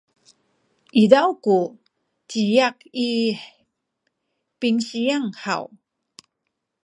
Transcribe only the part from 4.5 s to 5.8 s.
pinsiyang haw?